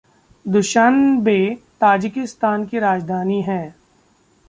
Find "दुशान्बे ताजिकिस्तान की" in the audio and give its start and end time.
0.45-2.79